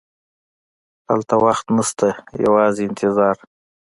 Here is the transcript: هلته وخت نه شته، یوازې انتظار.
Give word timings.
هلته 1.09 1.35
وخت 1.45 1.65
نه 1.75 1.83
شته، 1.89 2.09
یوازې 2.45 2.81
انتظار. 2.89 3.35